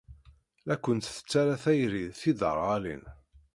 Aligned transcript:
La 0.67 0.75
kent-tettara 0.83 1.55
tayri 1.63 2.05
d 2.09 2.17
tiderɣalin. 2.19 3.03